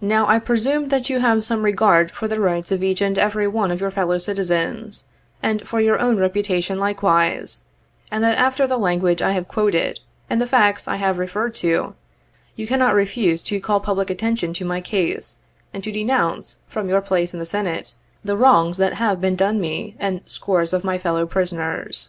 Now 0.00 0.26
I 0.26 0.38
presume 0.38 0.88
that 0.88 1.10
you 1.10 1.20
have 1.20 1.44
some 1.44 1.66
regard 1.66 2.10
for 2.10 2.26
the 2.26 2.40
rights 2.40 2.72
of 2.72 2.82
each 2.82 3.02
and 3.02 3.18
every 3.18 3.46
one 3.46 3.70
of 3.70 3.78
your 3.78 3.90
fellow 3.90 4.16
citizens, 4.16 5.08
and 5.42 5.68
for 5.68 5.82
your 5.82 5.98
own 5.98 6.16
reputation 6.16 6.78
likewise, 6.80 7.60
and 8.10 8.24
that 8.24 8.38
after 8.38 8.66
the 8.66 8.78
language 8.78 9.20
I 9.20 9.32
have 9.32 9.46
quoted, 9.46 10.00
and 10.30 10.40
the 10.40 10.46
facts 10.46 10.88
I 10.88 10.96
have 10.96 11.18
referred 11.18 11.54
to, 11.56 11.94
you 12.56 12.66
cannot 12.66 12.94
refuse 12.94 13.42
to 13.42 13.60
call 13.60 13.80
public 13.80 14.08
attention 14.08 14.54
to 14.54 14.64
my 14.64 14.80
case, 14.80 15.36
and 15.74 15.84
to 15.84 15.92
denounce, 15.92 16.60
from 16.66 16.88
your 16.88 17.02
place 17.02 17.34
in 17.34 17.38
the 17.38 17.44
Senate, 17.44 17.96
the 18.24 18.38
wrongs 18.38 18.78
that 18.78 18.94
have 18.94 19.20
been 19.20 19.36
done 19.36 19.60
me 19.60 19.94
and 19.98 20.22
scores 20.24 20.72
of 20.72 20.84
my 20.84 20.96
fellow 20.96 21.26
prisoners. 21.26 22.08